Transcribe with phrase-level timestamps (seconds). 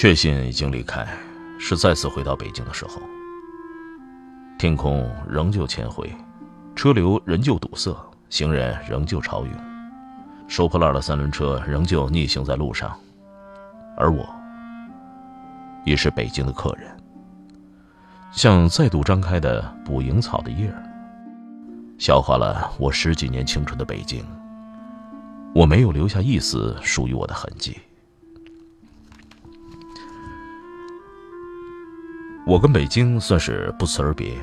[0.00, 1.06] 确信已经离开，
[1.58, 3.02] 是再次回到北京的时候。
[4.58, 6.10] 天空仍旧铅灰，
[6.74, 7.94] 车流仍旧堵塞，
[8.30, 9.52] 行人仍旧潮涌，
[10.48, 12.98] 收破烂的三轮车仍旧逆行在路上，
[13.94, 14.26] 而我，
[15.84, 16.90] 已是北京的客人，
[18.32, 20.82] 像再度张开的捕蝇草的叶儿，
[21.98, 24.24] 消化了我十几年青春的北京，
[25.54, 27.78] 我没有留下一丝属于我的痕迹。
[32.46, 34.36] 我跟北京算是不辞而别，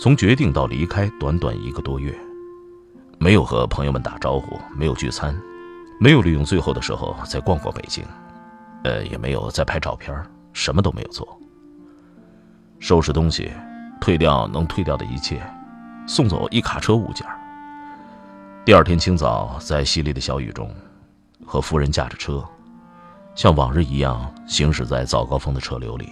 [0.00, 2.12] 从决定到离开，短短一个多月，
[3.18, 5.38] 没有和朋友们打招呼，没有聚餐，
[6.00, 8.04] 没有利用最后的时候再逛逛北京，
[8.82, 10.20] 呃，也没有再拍照片，
[10.52, 11.38] 什么都没有做。
[12.80, 13.52] 收拾东西，
[14.00, 15.40] 退掉能退掉的一切，
[16.08, 17.24] 送走一卡车物件。
[18.64, 20.68] 第二天清早，在淅沥的小雨中，
[21.46, 22.44] 和夫人驾着车，
[23.34, 26.10] 像往日一样行驶在早高峰的车流里。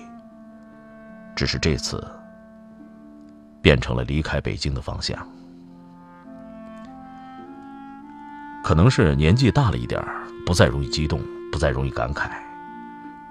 [1.36, 2.02] 只是这次，
[3.62, 5.16] 变成了离开北京的方向。
[8.64, 10.02] 可能是年纪大了一点
[10.44, 11.20] 不再容易激动，
[11.52, 12.30] 不再容易感慨，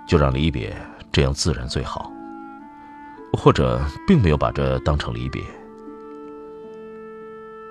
[0.08, 0.73] 就让离别
[1.11, 2.11] 这样自然最好。
[3.33, 5.44] 或者并没有把这当成离别。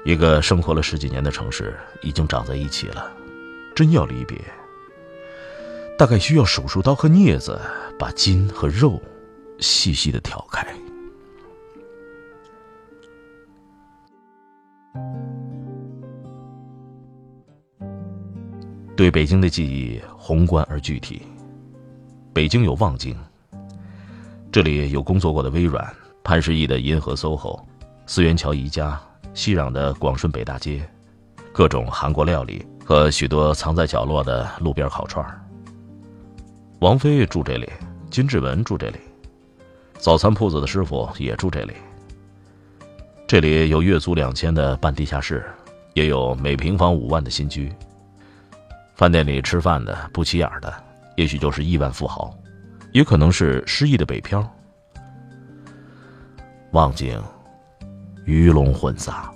[0.05, 3.11] 一个生活了十几年的城市已经长在一起了，
[3.75, 4.39] 真要离别，
[5.97, 7.59] 大概需要手术刀和镊子
[7.99, 9.01] 把筋和肉。
[9.61, 10.67] 细细的挑开。
[18.97, 21.23] 对北京的记忆宏观而具体。
[22.33, 23.17] 北京有望京，
[24.53, 25.85] 这里有工作过的微软、
[26.23, 27.61] 潘石屹的银河 SOHO、
[28.07, 29.01] 四元桥宜家、
[29.35, 30.89] 熙攘的广顺北大街，
[31.53, 35.25] 各种韩国料理和许多藏在角落的路边烤串
[36.81, 37.69] 王菲住这里，
[38.11, 38.99] 金志文住这里。
[39.99, 41.73] 早餐铺子的师傅也住这里。
[43.27, 45.45] 这里有月租两千的半地下室，
[45.95, 47.73] 也有每平方五万的新居。
[48.95, 50.73] 饭店里吃饭的不起眼的，
[51.17, 52.33] 也许就是亿万富豪，
[52.93, 54.47] 也可能是失意的北漂。
[56.73, 57.21] 望京，
[58.25, 59.33] 鱼龙混杂。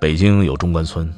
[0.00, 1.12] 北京有中关村，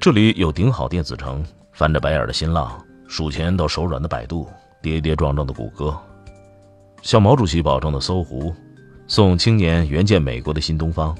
[0.00, 4.48] 这里有顶好电子城，翻着白眼的新浪，数钱都手软的百度。
[4.84, 5.98] 跌跌撞撞的谷歌，
[7.00, 8.54] 向毛主席保证的搜狐，
[9.06, 11.16] 送青年援建美国的新东方，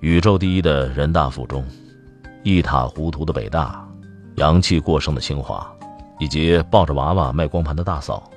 [0.00, 1.64] 宇宙第一的人大附中，
[2.42, 3.88] 一塌糊涂的北大，
[4.38, 5.72] 洋气过剩的清华，
[6.18, 8.28] 以及抱着娃娃卖光盘的大嫂。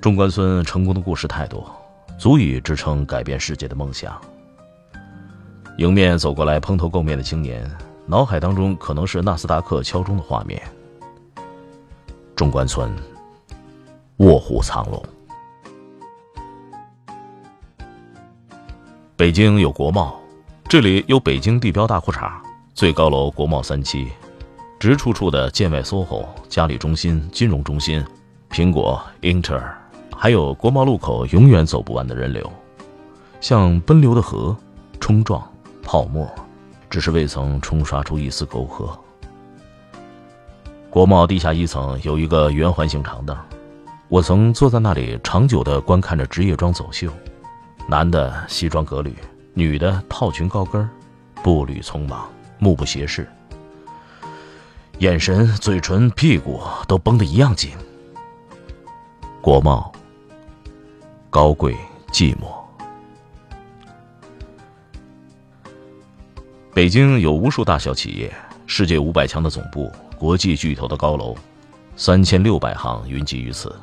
[0.00, 1.64] 中关村成功的故事太多，
[2.18, 4.20] 足以支撑改变世界的梦想。
[5.76, 7.70] 迎面走过来蓬头垢面的青年，
[8.04, 10.60] 脑海当中可能是纳斯达克敲钟的画面。
[12.40, 12.90] 中关村，
[14.16, 15.04] 卧虎藏龙。
[19.14, 20.18] 北京有国贸，
[20.64, 22.32] 这里有北京地标大裤衩，
[22.72, 24.08] 最高楼国贸三期，
[24.78, 28.02] 直处处的建外 SOHO、嘉里中心、金融中心、
[28.50, 29.78] 苹果、英特尔，
[30.16, 32.50] 还有国贸路口永远走不完的人流，
[33.42, 34.56] 像奔流的河，
[34.98, 35.46] 冲撞
[35.82, 36.26] 泡沫，
[36.88, 38.98] 只是未曾冲刷出一丝沟壑。
[40.90, 43.36] 国贸地下一层有一个圆环形长凳，
[44.08, 47.12] 我曾坐在那里长久地观看着职业装走秀，
[47.86, 49.14] 男的西装革履，
[49.54, 50.88] 女的套裙高跟，
[51.44, 53.28] 步履匆忙，目不斜视，
[54.98, 57.70] 眼神、嘴唇、屁股都绷得一样紧。
[59.40, 59.92] 国贸，
[61.30, 61.76] 高贵
[62.10, 62.52] 寂寞。
[66.74, 68.34] 北京有无数大小企业，
[68.66, 69.88] 世界五百强的总部。
[70.20, 71.34] 国际巨头的高楼，
[71.96, 73.74] 三千六百行云集于此，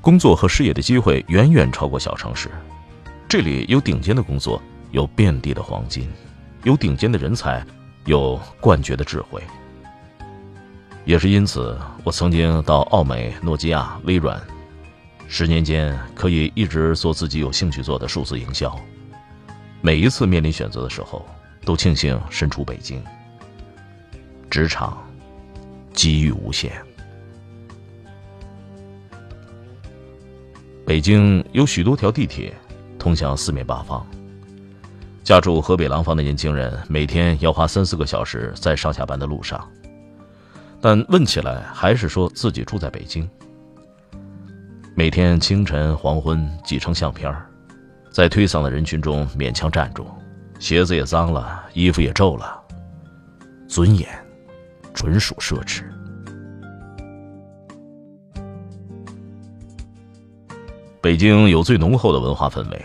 [0.00, 2.50] 工作和事业的机会远远超过小城市。
[3.28, 4.60] 这里有顶尖的工作，
[4.90, 6.10] 有遍地的黄金，
[6.64, 7.64] 有顶尖的人才，
[8.06, 9.40] 有冠绝的智慧。
[11.04, 14.42] 也是因此，我曾经到奥美、诺基亚、微软，
[15.28, 18.76] 十年间可以一直做自己有兴趣做的数字营销。
[19.80, 21.24] 每一次面临选择的时候，
[21.64, 23.00] 都庆幸身处北京。
[24.50, 25.05] 职场。
[25.96, 26.70] 机遇无限。
[30.86, 32.54] 北京有许多条地铁，
[32.96, 34.06] 通向四面八方。
[35.24, 39.68] 家住河北廊坊的年轻人，每天要花三四个小时在上下班的路上。
[40.80, 43.28] 但问起来，还是说自己住在北京。
[44.94, 47.34] 每天清晨、黄昏挤成相片
[48.10, 50.06] 在推搡的人群中勉强站住，
[50.60, 52.62] 鞋子也脏了，衣服也皱了，
[53.66, 54.08] 尊严
[54.96, 55.84] 纯属奢侈。
[61.02, 62.84] 北京有最浓厚的文化氛围，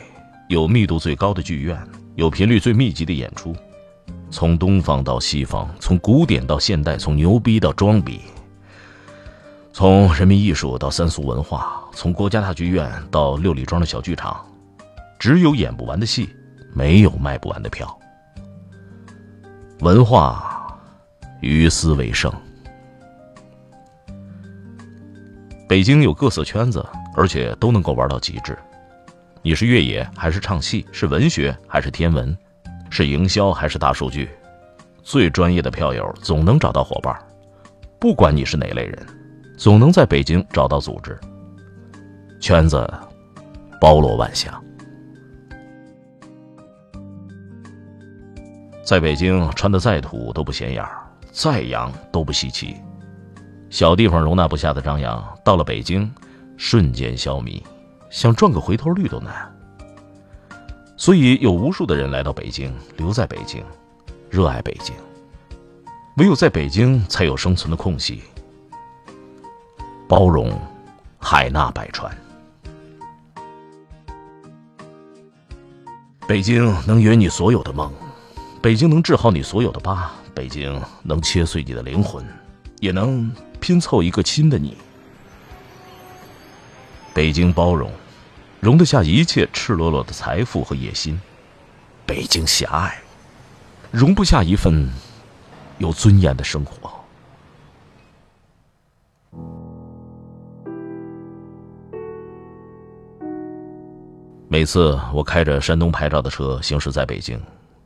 [0.50, 1.82] 有密度最高的剧院，
[2.16, 3.56] 有频率最密集的演出。
[4.30, 8.22] 从东方到西方，从古典到现代，从牛逼到装逼，
[9.74, 14.46] 从人民艺术到三俗文化，从国家大剧院到六里庄的小剧场，
[15.18, 16.30] 只有演不完的戏，
[16.74, 17.98] 没有卖不完的票。
[19.80, 20.51] 文化
[21.42, 22.32] 于斯为盛。
[25.68, 26.86] 北京有各色圈子。
[27.14, 28.58] 而且都能够玩到极致。
[29.42, 30.86] 你是越野还是唱戏？
[30.92, 32.36] 是文学还是天文？
[32.90, 34.30] 是营销还是大数据？
[35.04, 37.14] 最专业的票友总能找到伙伴。
[38.00, 39.06] 不管你是哪类人，
[39.58, 41.20] 总能在北京找到组织。
[42.40, 42.90] 圈子
[43.80, 44.54] 包罗万象。
[48.84, 50.84] 在北京穿的再土都不显眼，
[51.32, 52.76] 再洋都不稀奇。
[53.70, 56.12] 小地方容纳不下的张扬，到了北京。
[56.58, 57.60] 瞬间消弭，
[58.12, 59.52] 想赚个回头率都难。
[60.96, 63.64] 所以有无数的人来到北京，留在北京，
[64.30, 64.94] 热爱北京。
[66.18, 68.22] 唯有在北京，才有生存的空隙。
[70.08, 70.52] 包容，
[71.18, 72.16] 海纳百川。
[76.28, 77.92] 北京能圆你所有的梦，
[78.62, 82.24] 北京能治好你所有的疤，北京能切碎你的灵魂，
[82.80, 84.78] 也能拼凑一个新的你。
[87.12, 87.92] 北京包容，
[88.60, 91.16] 容得下一切赤裸裸的财富和野心；
[92.06, 93.02] 北京狭隘，
[93.90, 94.88] 容不下一份
[95.80, 96.92] 有尊严的生活。
[104.48, 107.42] 每次我开着山东牌照的车行驶在北京，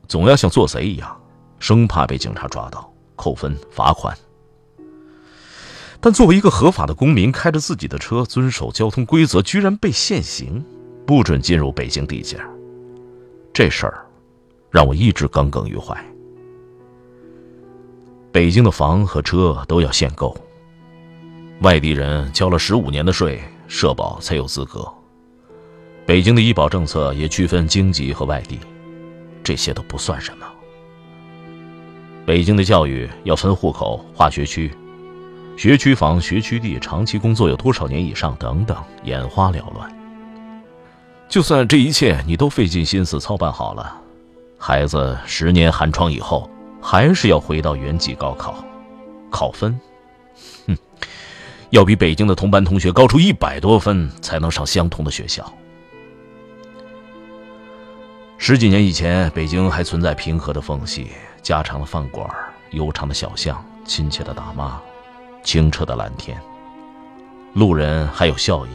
[0.07, 1.21] 总要像做贼一样，
[1.59, 4.17] 生怕被警察抓到，扣分罚款。
[5.99, 10.63] 但作为一个合法的公民，开着自己的车，遵守交通规则，居然被限行，
[11.05, 12.39] 不准进入北京地界。
[13.51, 14.05] 这事儿
[14.69, 15.97] 让我一直耿耿于怀。
[18.31, 20.35] 北京的房和车都要限购，
[21.61, 24.85] 外地人交了十五年的税，社保才有资格。
[26.05, 28.59] 北京的医保政策也区分京籍和外地，
[29.45, 30.45] 这些都不算什么。
[32.25, 34.71] 北京的教育要分户口、划学区。
[35.55, 39.89] 学区房、学区地、长期工作有多少年以上等等，眼花缭乱。
[41.29, 43.95] 就算这一切你都费尽心思操办好了，
[44.57, 46.49] 孩子十年寒窗以后，
[46.81, 48.65] 还是要回到原籍高考，
[49.29, 49.79] 考分，
[50.67, 50.77] 哼，
[51.69, 55.49] 要比北京的同班同学高出一百多分才能上相同的学校。
[58.37, 61.07] 十几年以前，北京还存在平和的缝隙、
[61.41, 62.29] 家常的饭馆、
[62.71, 64.79] 悠长的小巷、亲切的大妈。
[65.43, 66.35] 清澈的蓝天，
[67.53, 68.69] 路人还有笑意，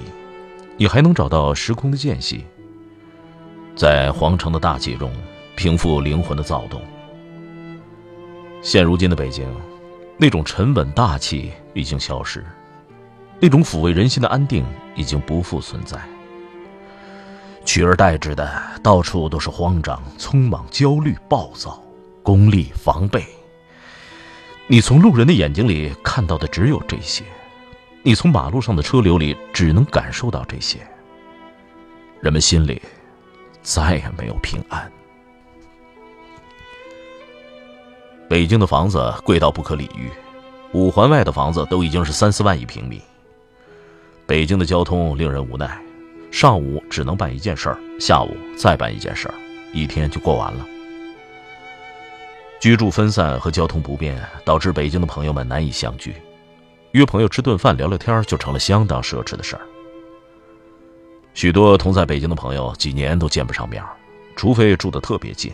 [0.77, 2.47] 你还能找到时空的间隙，
[3.75, 5.11] 在皇城的大气中
[5.57, 6.81] 平复灵魂的躁动。
[8.63, 9.45] 现如今的北京，
[10.17, 12.47] 那种沉稳大气已经消失，
[13.41, 15.99] 那种抚慰人心的安定已经不复存在，
[17.65, 18.51] 取而代之的
[18.83, 21.81] 到处都是慌张、匆忙、焦虑、暴躁、
[22.23, 23.25] 功利、防备。
[24.67, 27.25] 你从路人的眼睛里看到的只有这些，
[28.03, 30.79] 你从马路上的车流里只能感受到这些。
[32.21, 32.81] 人们心里
[33.63, 34.91] 再也没有平安。
[38.29, 40.09] 北京的房子贵到不可理喻，
[40.73, 43.03] 五环外的房子都已经是三四万一平米。
[44.25, 45.83] 北京的交通令人无奈，
[46.31, 49.35] 上午只能办一件事儿，下午再办一件事儿，
[49.73, 50.67] 一天就过完了。
[52.61, 56.15] 居住分散和交通不便，导致北京的朋友们难以相聚，
[56.93, 59.63] 约朋友吃顿饭聊聊天就成了相当奢侈的事儿。
[61.33, 63.83] 许多同在北京的朋友几年都见不上面，
[64.37, 65.53] 除非住得特别近，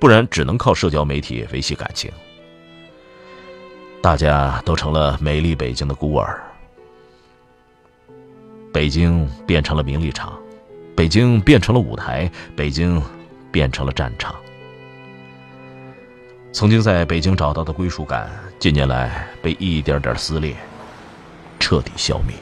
[0.00, 2.10] 不然只能靠社交媒体维系感情。
[4.02, 6.42] 大家都成了美丽北京的孤儿，
[8.78, 10.38] 北京变成了名利场，
[10.94, 13.02] 北京变成了舞台，北京
[13.50, 14.32] 变成了战场。
[16.52, 18.30] 曾经在北京找到的归属感，
[18.60, 20.54] 近年来被一点点撕裂，
[21.58, 22.36] 彻底消灭。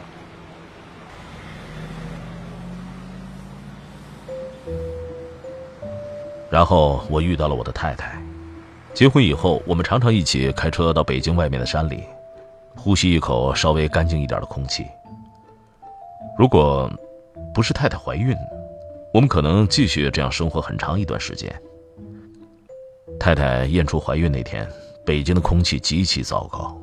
[6.51, 8.23] 然后我遇到了我的太太，
[8.93, 12.05] 结婚以后，我们常常一起开车到北京外面的山里，
[12.75, 14.85] 呼吸一口稍微干净一点的空气。
[16.39, 16.91] 如果
[17.55, 18.37] 不是太太怀孕，
[19.13, 21.51] 我们可能继续这样生活很长一段时间。
[23.19, 24.69] 太太验出怀孕那天，
[25.05, 26.77] 北京的空气极其糟糕，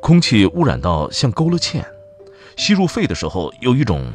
[0.00, 1.82] 空气污染到像勾了芡，
[2.56, 4.12] 吸入肺的时候有一种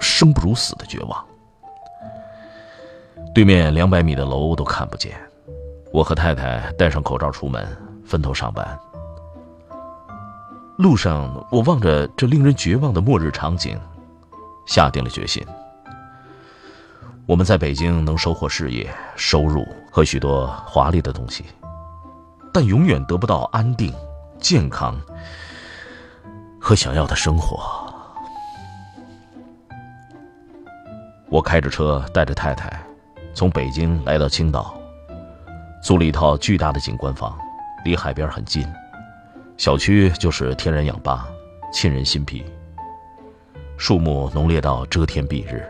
[0.00, 1.22] 生不如死的绝望。
[3.34, 5.12] 对面两百米的楼都看不见，
[5.92, 7.68] 我和太太戴上口罩出门，
[8.06, 8.66] 分头上班。
[10.76, 13.78] 路上，我望着这令人绝望的末日场景，
[14.66, 15.42] 下定了决心：
[17.24, 21.46] 我们在北京能收获事业、收入和许多华丽的东西，
[22.52, 23.90] 但永远得不到安定、
[24.38, 25.00] 健康
[26.60, 27.90] 和想要的生活。
[31.30, 32.70] 我开着车，带着太太。
[33.34, 34.74] 从北京来到青岛，
[35.82, 37.36] 租了一套巨大的景观房，
[37.82, 38.66] 离海边很近，
[39.56, 41.28] 小区就是天然氧吧，
[41.72, 42.44] 沁人心脾。
[43.76, 45.66] 树木浓烈到遮天蔽日，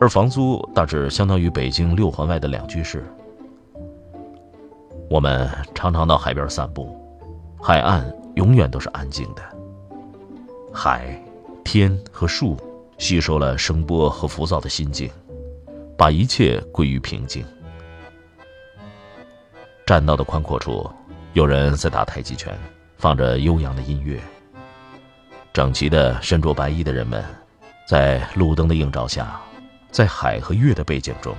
[0.00, 3.04] 而房租大致相当于北京六环外的两居室。
[5.10, 6.96] 我们常常到海边散步，
[7.60, 9.42] 海岸永远都是安静的，
[10.72, 11.20] 海、
[11.62, 12.56] 天和树
[12.98, 15.10] 吸收了声波和浮躁的心境。
[15.96, 17.44] 把一切归于平静。
[19.86, 20.90] 栈道的宽阔处，
[21.34, 22.56] 有人在打太极拳，
[22.96, 24.20] 放着悠扬的音乐。
[25.52, 27.24] 整齐的身着白衣的人们，
[27.88, 29.40] 在路灯的映照下，
[29.90, 31.34] 在海和月的背景中，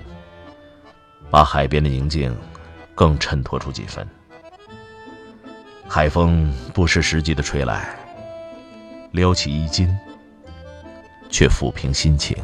[1.29, 2.35] 把海边的宁静
[2.93, 4.05] 更衬托出几分。
[5.87, 7.97] 海风不失时机的吹来，
[9.11, 9.97] 撩起衣襟，
[11.29, 12.35] 却抚平心情。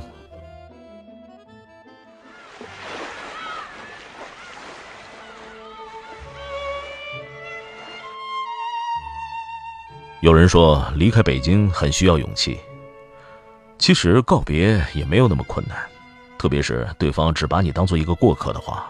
[10.22, 12.60] 有人说离开北京很需要勇气，
[13.80, 15.76] 其实告别也没有那么困难，
[16.38, 18.88] 特别是对方只把你当做一个过客的话。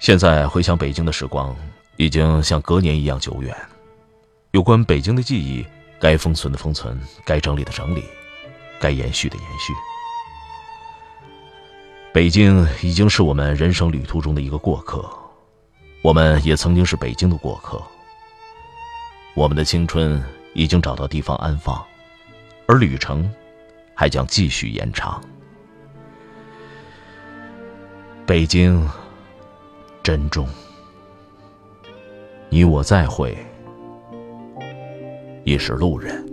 [0.00, 1.54] 现在回想北京的时光，
[1.96, 3.54] 已经像隔年一样久远。
[4.52, 5.66] 有关北京的记忆，
[6.00, 8.02] 该封存的封存，该整理的整理，
[8.80, 9.74] 该延续的延续。
[12.10, 15.06] 北京已经是我们人生旅途中的一个过客，
[16.00, 17.82] 我们也曾经是北京的过客。
[19.36, 20.20] 我们的青春
[20.54, 21.84] 已经找到地方安放，
[22.66, 23.30] 而旅程
[23.92, 25.20] 还将继续延长。
[28.24, 28.82] 北京，
[30.02, 30.48] 珍重，
[32.48, 33.36] 你我再会，
[35.44, 36.24] 已是路人。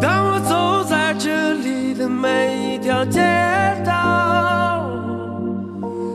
[0.00, 3.20] 当我走在这里的每一条街
[3.84, 4.88] 道，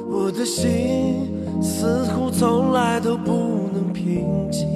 [0.09, 3.62] 我的心似乎从来都不
[4.03, 4.67] 平静。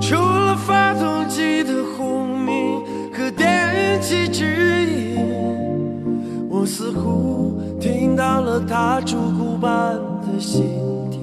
[0.00, 2.80] 除了发动机的轰鸣
[3.12, 5.18] 和电气指引，
[6.48, 10.64] 我似乎听到了它烛鼓般的心
[11.10, 11.20] 跳。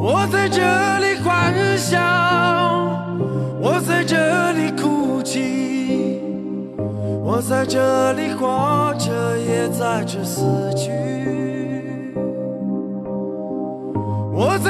[0.00, 0.60] 我在这
[1.00, 1.98] 里欢笑，
[3.60, 6.20] 我在这里哭泣，
[7.24, 10.44] 我在这里活着，也在这死
[10.76, 10.92] 去。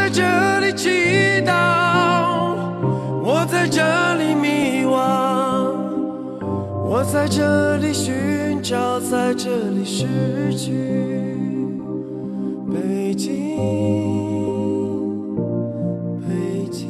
[0.09, 0.89] 在这里祈
[1.45, 1.53] 祷，
[3.23, 3.83] 我在这
[4.15, 4.97] 里迷惘，
[6.83, 10.07] 我在这里寻找，在这里失
[10.57, 10.73] 去。
[12.73, 13.59] 北京
[16.23, 16.87] 北京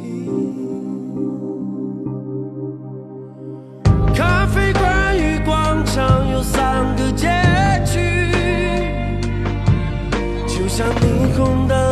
[4.15, 7.27] 咖啡馆与广场有三个街
[7.85, 8.31] 区，
[10.47, 11.88] 就像霓虹灯。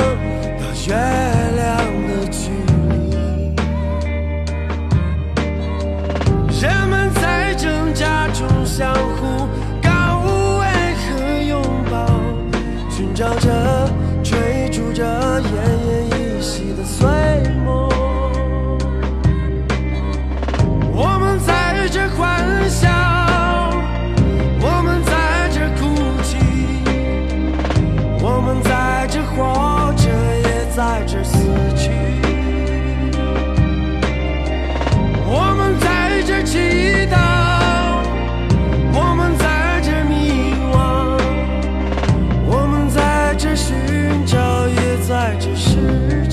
[0.88, 1.78] 月亮
[2.08, 2.50] 的距
[2.90, 3.54] 离。
[6.62, 8.94] 人们在挣扎中相
[45.98, 46.27] Thank.